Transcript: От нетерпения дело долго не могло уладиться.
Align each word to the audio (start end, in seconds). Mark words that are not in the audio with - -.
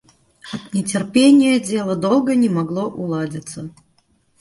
От 0.55 0.63
нетерпения 0.73 1.59
дело 1.59 1.95
долго 1.95 2.33
не 2.33 2.49
могло 2.49 2.87
уладиться. 2.89 3.69